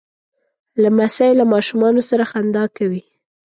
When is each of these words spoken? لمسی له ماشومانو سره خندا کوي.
لمسی 0.81 1.31
له 1.39 1.45
ماشومانو 1.53 2.01
سره 2.09 2.23
خندا 2.31 2.63
کوي. 2.77 3.01